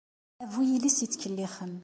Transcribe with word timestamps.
A 0.43 0.45
bu 0.53 0.61
yiles 0.69 0.97
yettkellixen! 1.03 1.73